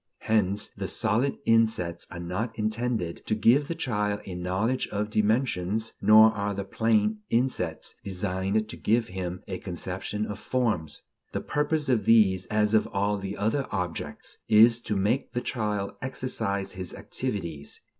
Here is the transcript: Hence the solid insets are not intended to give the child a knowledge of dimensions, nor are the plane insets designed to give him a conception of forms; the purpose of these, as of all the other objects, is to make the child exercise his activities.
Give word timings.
Hence 0.21 0.69
the 0.75 0.87
solid 0.87 1.37
insets 1.45 2.07
are 2.09 2.19
not 2.19 2.57
intended 2.57 3.17
to 3.27 3.35
give 3.35 3.67
the 3.67 3.75
child 3.75 4.21
a 4.25 4.33
knowledge 4.33 4.87
of 4.87 5.11
dimensions, 5.11 5.93
nor 6.01 6.31
are 6.31 6.55
the 6.55 6.63
plane 6.63 7.19
insets 7.29 7.93
designed 8.03 8.67
to 8.67 8.75
give 8.77 9.09
him 9.09 9.43
a 9.47 9.59
conception 9.59 10.25
of 10.25 10.39
forms; 10.39 11.03
the 11.33 11.41
purpose 11.41 11.87
of 11.87 12.05
these, 12.05 12.47
as 12.47 12.73
of 12.73 12.87
all 12.87 13.19
the 13.19 13.37
other 13.37 13.67
objects, 13.69 14.39
is 14.49 14.79
to 14.79 14.95
make 14.95 15.33
the 15.33 15.39
child 15.41 15.91
exercise 16.01 16.71
his 16.71 16.95
activities. 16.95 17.79